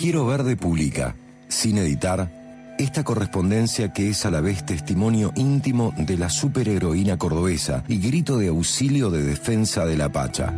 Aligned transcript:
Quiero 0.00 0.24
ver 0.24 0.44
de 0.44 0.56
Publica, 0.56 1.14
sin 1.48 1.76
editar, 1.76 2.30
esta 2.78 3.04
correspondencia 3.04 3.92
que 3.92 4.08
es 4.08 4.24
a 4.24 4.30
la 4.30 4.40
vez 4.40 4.64
testimonio 4.64 5.30
íntimo 5.36 5.92
de 5.94 6.16
la 6.16 6.30
superheroína 6.30 7.18
cordobesa 7.18 7.84
y 7.86 7.98
grito 7.98 8.38
de 8.38 8.48
auxilio 8.48 9.10
de 9.10 9.22
defensa 9.22 9.84
de 9.84 9.98
la 9.98 10.10
Pacha. 10.10 10.54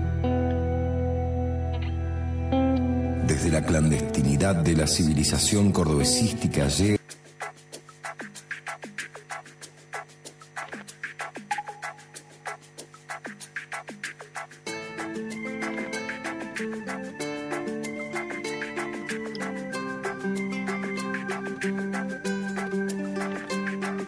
Desde 3.26 3.50
la 3.50 3.64
clandestinidad 3.66 4.54
de 4.54 4.76
la 4.76 4.86
civilización 4.86 5.72
cordobesística 5.72 6.68
llega 6.68 7.01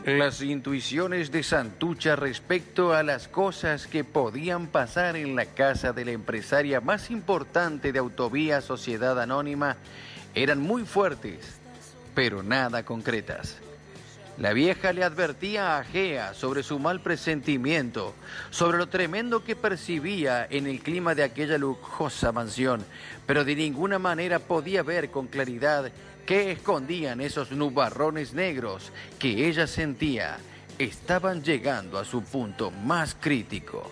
Las 0.05 0.43
intuiciones 0.43 1.33
de 1.33 1.43
Santucha 1.43 2.15
respecto 2.15 2.93
a 2.93 3.03
las 3.03 3.27
cosas 3.27 3.87
que 3.87 4.05
podían 4.05 4.67
pasar 4.67 5.17
en 5.17 5.35
la 5.35 5.47
casa 5.47 5.95
de 5.95 6.05
la 6.05 6.11
empresaria 6.11 6.83
más 6.83 7.11
importante 7.11 7.91
de 7.91 8.01
Autovía 8.01 8.61
Sociedad 8.61 9.19
Anónima 9.19 9.79
eran 10.35 10.61
muy 10.61 10.85
fuertes, 10.85 11.57
pero 12.15 12.43
nada 12.43 12.85
concretas. 12.85 13.57
La 14.39 14.53
vieja 14.53 14.93
le 14.93 15.05
advertía 15.05 15.79
a 15.79 15.85
Gea 15.85 16.35
sobre 16.35 16.63
su 16.63 16.79
mal 16.79 17.01
presentimiento, 17.01 18.15
sobre 18.51 18.79
lo 18.79 18.89
tremendo 18.89 19.45
que 19.45 19.55
percibía 19.55 20.47
en 20.51 20.67
el 20.67 20.81
clima 20.81 21.15
de 21.15 21.23
aquella 21.23 21.57
lujosa 21.57 22.33
mansión, 22.33 22.85
pero 23.27 23.45
de 23.45 23.55
ninguna 23.55 23.99
manera 23.99 24.41
podía 24.41 24.83
ver 24.83 25.11
con 25.11 25.29
claridad 25.29 25.93
¿Qué 26.27 26.53
escondían 26.53 27.21
esos 27.21 27.51
nubarrones 27.51 28.33
negros 28.33 28.93
que 29.19 29.47
ella 29.47 29.67
sentía 29.67 30.39
estaban 30.79 31.43
llegando 31.43 31.99
a 31.99 32.07
su 32.07 32.23
punto 32.23 32.71
más 32.71 33.15
crítico? 33.15 33.91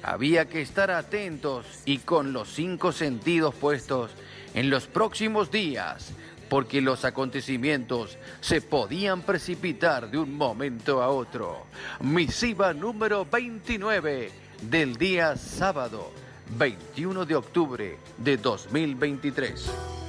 Había 0.00 0.44
que 0.44 0.62
estar 0.62 0.92
atentos 0.92 1.66
y 1.86 1.98
con 1.98 2.32
los 2.32 2.50
cinco 2.50 2.92
sentidos 2.92 3.52
puestos 3.56 4.12
en 4.54 4.70
los 4.70 4.86
próximos 4.86 5.50
días, 5.50 6.12
porque 6.50 6.80
los 6.80 7.04
acontecimientos 7.04 8.18
se 8.40 8.60
podían 8.60 9.22
precipitar 9.22 10.10
de 10.10 10.18
un 10.18 10.34
momento 10.34 11.00
a 11.00 11.08
otro. 11.08 11.66
Misiva 12.00 12.74
número 12.74 13.24
29 13.24 14.32
del 14.62 14.96
día 14.96 15.36
sábado, 15.36 16.10
21 16.58 17.24
de 17.24 17.36
octubre 17.36 17.98
de 18.18 18.36
2023. 18.36 19.99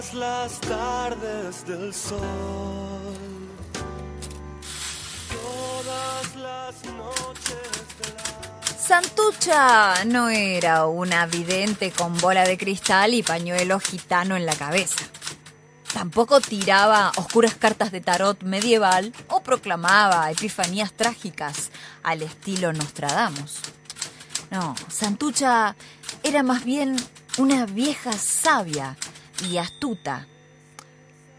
Las 0.00 0.58
tardes 0.62 1.66
del 1.66 1.92
sol. 1.92 2.16
Todas 5.28 6.36
las 6.36 6.84
noches 6.96 7.54
de 7.98 8.14
la... 8.14 8.78
Santucha 8.78 10.04
no 10.06 10.30
era 10.30 10.86
una 10.86 11.26
vidente 11.26 11.92
con 11.92 12.16
bola 12.16 12.44
de 12.44 12.56
cristal 12.56 13.12
y 13.12 13.22
pañuelo 13.22 13.78
gitano 13.78 14.36
en 14.36 14.46
la 14.46 14.54
cabeza. 14.54 15.04
Tampoco 15.92 16.40
tiraba 16.40 17.12
oscuras 17.16 17.54
cartas 17.54 17.92
de 17.92 18.00
tarot 18.00 18.42
medieval 18.42 19.12
o 19.28 19.42
proclamaba 19.42 20.30
epifanías 20.30 20.94
trágicas 20.94 21.70
al 22.02 22.22
estilo 22.22 22.72
Nostradamus. 22.72 23.60
No, 24.50 24.74
Santucha 24.88 25.76
era 26.22 26.42
más 26.42 26.64
bien 26.64 26.96
una 27.36 27.66
vieja 27.66 28.12
sabia 28.12 28.96
y 29.48 29.58
astuta 29.58 30.26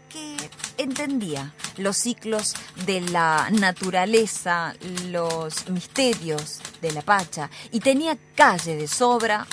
que 0.08 0.36
entendía 0.78 1.54
los 1.78 1.96
ciclos 1.96 2.54
de 2.86 3.00
la 3.00 3.48
naturaleza, 3.50 4.74
los 5.08 5.68
misterios 5.68 6.60
de 6.80 6.92
la 6.92 7.02
Pacha 7.02 7.50
y 7.70 7.80
tenía 7.80 8.18
calle 8.34 8.76
de 8.76 8.88
sobra 8.88 9.46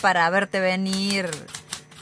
para 0.00 0.28
verte 0.30 0.60
venir 0.60 1.28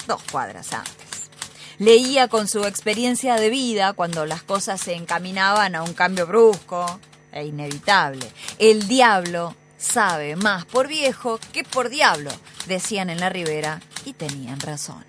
dos 0.06 0.23
cuadras 0.31 0.73
antes. 0.73 1.31
Leía 1.79 2.29
con 2.29 2.49
su 2.49 2.65
experiencia 2.65 3.35
de 3.35 3.51
vida 3.51 3.93
cuando 3.93 4.25
las 4.25 4.43
cosas 4.43 4.81
se 4.81 4.95
encaminaban 4.95 5.75
a 5.75 5.83
un 5.83 5.93
cambio 5.93 6.27
brusco 6.27 7.01
e 7.33 7.45
inevitable. 7.45 8.31
El 8.59 8.89
diablo 8.89 9.55
sabe 9.77 10.37
más 10.37 10.65
por 10.65 10.89
viejo 10.89 11.39
que 11.53 11.65
por 11.65 11.91
diablo, 11.91 12.31
decían 12.67 13.11
en 13.11 13.21
la 13.21 13.29
ribera 13.29 13.83
y 14.05 14.15
tenían 14.15 14.61
razón. 14.61 15.05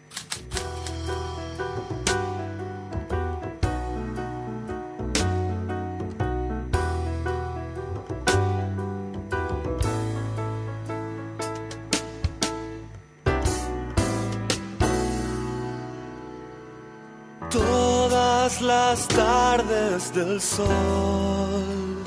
Todas 17.50 18.62
las 18.62 19.08
tardes 19.08 20.13
del 20.13 20.41
sol. 20.41 22.03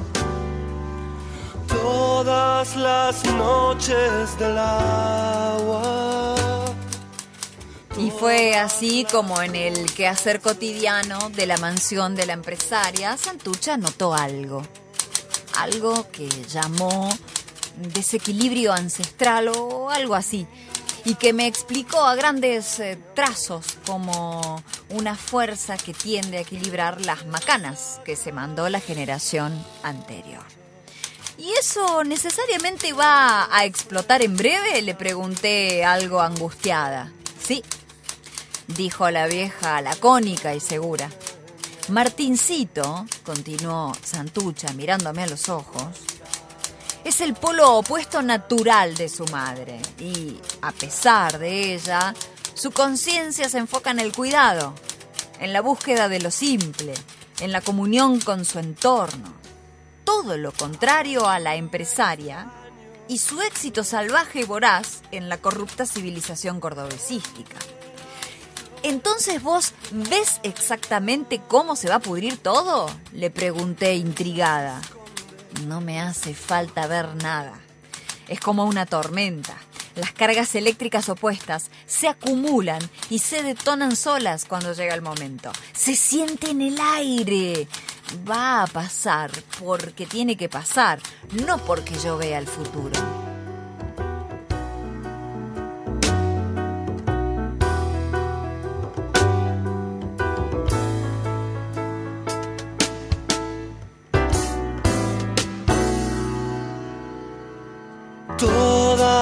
Todas 1.67 2.77
las 2.77 3.25
noches 3.25 4.39
del 4.39 4.59
agua. 4.59 6.35
Y 7.97 8.11
fue 8.11 8.55
así 8.55 9.07
como 9.11 9.41
en 9.41 9.57
el 9.57 9.93
quehacer 9.95 10.41
cotidiano 10.41 11.31
de 11.31 11.47
la 11.47 11.57
mansión 11.57 12.15
de 12.15 12.27
la 12.27 12.35
empresaria, 12.35 13.17
Santucha 13.17 13.79
notó 13.79 14.15
algo. 14.15 14.63
Algo 15.57 16.11
que 16.11 16.29
llamó 16.49 17.09
desequilibrio 17.77 18.73
ancestral 18.75 19.49
o 19.49 19.91
algo 19.91 20.15
así. 20.15 20.47
Y 21.05 21.15
que 21.15 21.33
me 21.33 21.47
explicó 21.47 22.01
a 22.05 22.15
grandes 22.15 22.79
eh, 22.79 22.99
trazos 23.15 23.79
como 23.87 24.63
una 24.91 25.17
fuerza 25.17 25.77
que 25.77 25.95
tiende 25.95 26.39
a 26.39 26.41
equilibrar 26.43 27.05
las 27.05 27.27
macanas 27.27 28.01
que 28.05 28.17
se 28.17 28.33
mandó 28.33 28.69
la 28.69 28.81
generación 28.81 29.65
anterior. 29.83 30.45
¿Y 31.39 31.53
eso 31.53 32.05
necesariamente 32.05 32.93
va 32.93 33.49
a 33.51 33.65
explotar 33.65 34.21
en 34.23 34.37
breve? 34.37 34.83
Le 34.83 34.95
pregunté 34.95 35.85
algo 35.87 36.21
angustiada. 36.21 37.11
Sí, 37.43 37.65
dijo 38.67 39.11
la 39.11 39.27
vieja 39.27 39.81
lacónica 39.81 40.55
y 40.55 40.61
segura. 40.61 41.09
Martincito, 41.89 43.07
continuó 43.25 43.93
Santucha 44.05 44.73
mirándome 44.75 45.23
a 45.23 45.27
los 45.27 45.49
ojos, 45.49 45.87
es 47.11 47.21
el 47.21 47.35
polo 47.35 47.79
opuesto 47.79 48.23
natural 48.23 48.95
de 48.95 49.09
su 49.09 49.25
madre 49.27 49.81
y, 49.99 50.41
a 50.63 50.71
pesar 50.71 51.41
de 51.41 51.75
ella, 51.75 52.15
su 52.55 52.71
conciencia 52.71 53.49
se 53.49 53.59
enfoca 53.59 53.91
en 53.91 53.99
el 53.99 54.13
cuidado, 54.13 54.75
en 55.41 55.53
la 55.53 55.61
búsqueda 55.61 56.09
de 56.09 56.21
lo 56.21 56.31
simple, 56.31 56.95
en 57.41 57.51
la 57.51 57.63
comunión 57.63 58.21
con 58.21 58.45
su 58.45 58.61
entorno. 58.61 59.35
Todo 60.05 60.37
lo 60.37 60.53
contrario 60.53 61.27
a 61.27 61.41
la 61.41 61.57
empresaria 61.57 62.49
y 63.09 63.19
su 63.19 63.43
éxito 63.43 63.83
salvaje 63.83 64.43
y 64.43 64.45
voraz 64.45 65.03
en 65.11 65.29
la 65.29 65.39
corrupta 65.39 65.87
civilización 65.87 66.61
cordobesística. 66.61 67.57
Entonces 68.85 69.43
vos 69.43 69.75
ves 69.91 70.39
exactamente 70.45 71.41
cómo 71.49 71.75
se 71.75 71.89
va 71.89 71.97
a 71.97 72.01
pudrir 72.01 72.39
todo? 72.39 72.89
Le 73.13 73.31
pregunté 73.31 73.95
intrigada. 73.97 74.81
No 75.67 75.81
me 75.81 76.01
hace 76.01 76.35
falta 76.35 76.87
ver 76.87 77.15
nada. 77.23 77.61
Es 78.29 78.41
como 78.41 78.65
una 78.65 78.87
tormenta. 78.87 79.57
Las 79.97 80.13
cargas 80.13 80.55
eléctricas 80.55 81.09
opuestas 81.09 81.71
se 81.87 82.09
acumulan 82.09 82.81
y 83.11 83.19
se 83.19 83.43
detonan 83.43 83.97
solas 83.97 84.45
cuando 84.45 84.73
llega 84.73 84.95
el 84.95 85.03
momento. 85.03 85.51
Se 85.73 85.97
siente 85.97 86.51
en 86.51 86.63
el 86.63 86.81
aire. 86.81 87.69
Va 88.29 88.63
a 88.63 88.67
pasar 88.67 89.31
porque 89.63 90.07
tiene 90.07 90.37
que 90.37 90.49
pasar, 90.49 91.01
no 91.45 91.59
porque 91.59 91.99
yo 91.99 92.17
vea 92.17 92.39
el 92.39 92.47
futuro. 92.47 93.30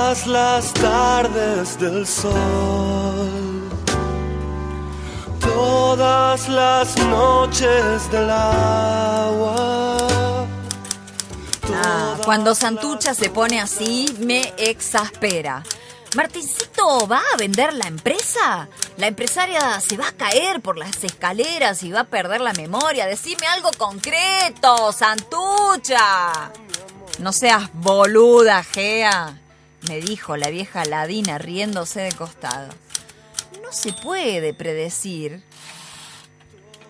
Todas 0.08 0.26
las 0.26 0.72
tardes 0.72 1.78
del 1.78 2.06
sol, 2.06 3.68
todas 5.38 6.48
las 6.48 6.96
noches 6.96 8.10
del 8.10 8.30
agua. 8.30 9.98
Ah, 11.74 12.16
cuando 12.24 12.54
Santucha 12.54 13.12
se 13.12 13.28
pone 13.28 13.60
así, 13.60 14.16
me 14.18 14.54
exaspera. 14.56 15.62
Martincito 16.16 17.06
va 17.06 17.20
a 17.34 17.36
vender 17.36 17.74
la 17.74 17.86
empresa. 17.86 18.66
La 18.96 19.08
empresaria 19.08 19.78
se 19.78 19.98
va 19.98 20.08
a 20.08 20.12
caer 20.12 20.62
por 20.62 20.78
las 20.78 21.04
escaleras 21.04 21.82
y 21.82 21.92
va 21.92 22.00
a 22.00 22.04
perder 22.04 22.40
la 22.40 22.54
memoria. 22.54 23.04
Decime 23.04 23.46
algo 23.46 23.72
concreto, 23.76 24.90
Santucha. 24.90 26.50
No 27.18 27.30
seas 27.34 27.68
boluda, 27.74 28.64
Gea, 28.64 29.38
me 29.86 30.00
dijo 30.00 30.36
la 30.36 30.48
vieja 30.48 30.84
ladina 30.84 31.38
riéndose 31.38 32.00
de 32.00 32.12
costado. 32.12 32.68
No 33.62 33.72
se 33.72 33.92
puede 33.92 34.54
predecir 34.54 35.42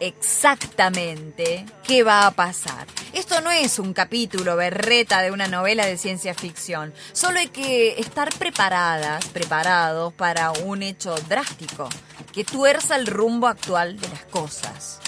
exactamente 0.01 1.67
qué 1.83 2.03
va 2.03 2.27
a 2.27 2.31
pasar. 2.31 2.87
Esto 3.13 3.41
no 3.41 3.51
es 3.51 3.79
un 3.79 3.93
capítulo 3.93 4.57
berreta 4.57 5.23
de 5.23 5.31
una 5.31 5.49
novela 5.49 5.87
de 5.87 5.97
ciencia 5.97 6.35
ficción. 6.35 6.95
Solo 7.13 7.39
hay 7.39 7.49
que 7.49 7.99
estar 7.99 8.33
preparadas, 8.35 9.27
preparados 9.27 10.13
para 10.15 10.53
un 10.53 10.83
hecho 10.83 11.15
drástico 11.29 11.89
que 12.33 12.45
tuerza 12.45 12.97
el 12.97 13.07
rumbo 13.07 13.49
actual 13.49 13.99
de 13.99 14.09
las 14.09 14.25
cosas. 14.25 15.01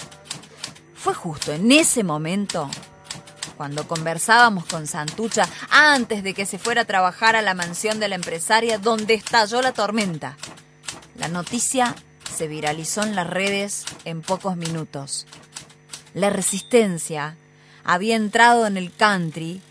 Fue 0.93 1.13
justo 1.13 1.51
en 1.51 1.71
ese 1.71 2.03
momento 2.03 2.69
cuando 3.61 3.87
conversábamos 3.87 4.65
con 4.65 4.87
Santucha 4.87 5.47
antes 5.69 6.23
de 6.23 6.33
que 6.33 6.47
se 6.47 6.57
fuera 6.57 6.81
a 6.81 6.85
trabajar 6.85 7.35
a 7.35 7.43
la 7.43 7.53
mansión 7.53 7.99
de 7.99 8.07
la 8.07 8.15
empresaria 8.15 8.79
donde 8.79 9.13
estalló 9.13 9.61
la 9.61 9.71
tormenta. 9.71 10.35
La 11.15 11.27
noticia 11.27 11.95
se 12.35 12.47
viralizó 12.47 13.03
en 13.03 13.15
las 13.15 13.27
redes 13.27 13.85
en 14.03 14.23
pocos 14.23 14.57
minutos. 14.57 15.27
La 16.15 16.31
resistencia 16.31 17.35
había 17.83 18.15
entrado 18.15 18.65
en 18.65 18.77
el 18.77 18.91
country 18.91 19.61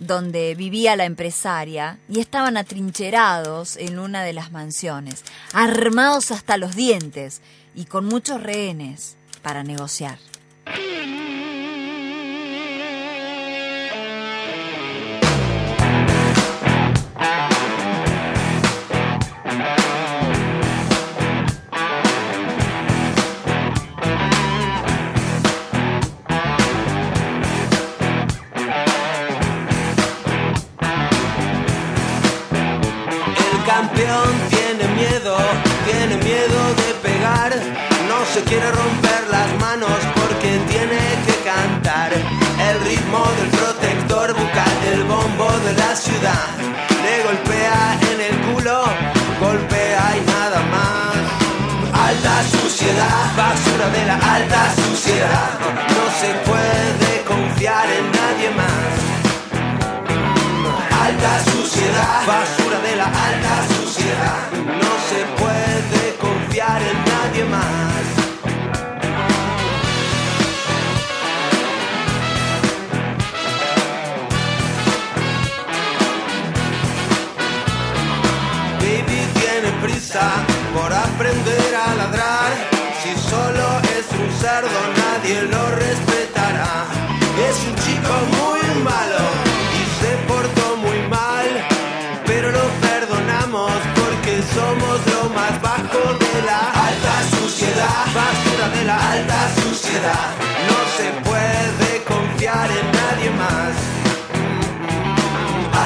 donde 0.00 0.56
vivía 0.56 0.96
la 0.96 1.04
empresaria 1.04 2.00
y 2.08 2.18
estaban 2.18 2.56
atrincherados 2.56 3.76
en 3.76 4.00
una 4.00 4.24
de 4.24 4.32
las 4.32 4.50
mansiones, 4.50 5.22
armados 5.52 6.32
hasta 6.32 6.56
los 6.56 6.74
dientes 6.74 7.40
y 7.72 7.84
con 7.84 8.06
muchos 8.06 8.42
rehenes 8.42 9.16
para 9.42 9.62
negociar. 9.62 10.18
Campeón 33.76 34.32
tiene 34.48 34.84
miedo, 34.94 35.36
tiene 35.84 36.16
miedo 36.24 36.60
de 36.80 36.90
pegar. 37.06 37.52
No 38.10 38.18
se 38.32 38.40
quiere 38.48 38.68
romper 38.70 39.22
las 39.30 39.48
manos 39.60 39.98
porque 40.18 40.50
tiene 40.72 41.00
que 41.26 41.36
cantar. 41.52 42.10
El 42.68 42.76
ritmo 42.88 43.22
del 43.38 43.50
protector 43.60 44.28
bucal 44.32 44.74
del 44.86 45.04
bombo 45.04 45.48
de 45.66 45.72
la 45.82 45.92
ciudad. 45.94 46.48
Le 47.04 47.14
golpea 47.26 47.80
en 48.12 48.18
el 48.28 48.36
culo, 48.46 48.78
golpea 49.44 50.04
y 50.18 50.20
nada 50.34 50.60
más. 50.74 51.16
Alta 52.08 52.36
suciedad, 52.56 53.24
basura 53.36 53.88
de 53.96 54.02
la 54.10 54.16
alta 54.36 54.62
suciedad. 54.82 55.50
No 55.96 56.04
se 56.20 56.30
puede 56.48 57.10
confiar 57.32 57.86
en 57.98 58.04
nadie 58.20 58.48
más. 58.60 58.96
Alta 61.06 61.32
suciedad, 61.52 62.26
basura 62.26 62.78
de 62.80 62.96
la 62.96 63.06
alta 63.06 63.55
puede 66.66 66.78
confiar 66.78 66.82
en 66.82 67.04
nadie 67.04 67.44
más. 67.44 67.95
No 100.70 100.78
se 100.96 101.08
puede 101.28 102.04
confiar 102.04 102.68
en 102.70 102.86
nadie 103.00 103.30
más. 103.42 103.74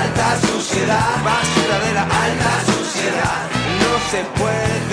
Alta 0.01 0.29
suciedad, 0.47 1.11
basura 1.25 1.77
de 1.87 1.93
la 1.99 2.03
alta 2.03 2.53
suciedad. 2.73 3.41
No 3.83 3.93
se 4.11 4.21
puede 4.39 4.90